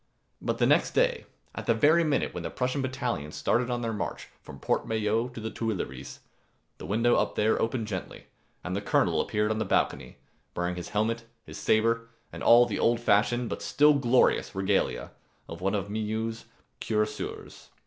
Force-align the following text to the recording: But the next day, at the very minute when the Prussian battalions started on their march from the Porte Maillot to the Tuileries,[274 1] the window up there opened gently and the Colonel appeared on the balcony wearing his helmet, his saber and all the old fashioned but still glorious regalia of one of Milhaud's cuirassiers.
But 0.41 0.57
the 0.57 0.65
next 0.65 0.95
day, 0.95 1.25
at 1.53 1.67
the 1.67 1.75
very 1.75 2.03
minute 2.03 2.33
when 2.33 2.41
the 2.41 2.49
Prussian 2.49 2.81
battalions 2.81 3.35
started 3.35 3.69
on 3.69 3.81
their 3.81 3.93
march 3.93 4.29
from 4.41 4.55
the 4.55 4.61
Porte 4.61 4.87
Maillot 4.87 5.31
to 5.35 5.39
the 5.39 5.51
Tuileries,[274 5.51 6.21
1] 6.77 6.77
the 6.79 6.85
window 6.87 7.17
up 7.17 7.35
there 7.35 7.61
opened 7.61 7.85
gently 7.85 8.25
and 8.63 8.75
the 8.75 8.81
Colonel 8.81 9.21
appeared 9.21 9.51
on 9.51 9.59
the 9.59 9.63
balcony 9.63 10.17
wearing 10.55 10.73
his 10.75 10.89
helmet, 10.89 11.25
his 11.45 11.59
saber 11.59 12.09
and 12.33 12.41
all 12.41 12.65
the 12.65 12.79
old 12.79 12.99
fashioned 12.99 13.47
but 13.47 13.61
still 13.61 13.93
glorious 13.93 14.55
regalia 14.55 15.11
of 15.47 15.61
one 15.61 15.75
of 15.75 15.87
Milhaud's 15.91 16.45
cuirassiers. 16.79 17.67